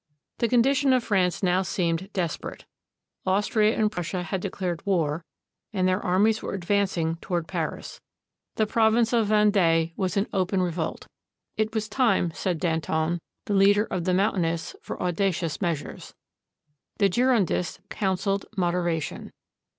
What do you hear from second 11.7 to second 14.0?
was time, said Danton, the leader